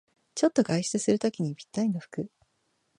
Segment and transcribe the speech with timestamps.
[0.33, 2.27] ちょっと外出するときにぴったりの服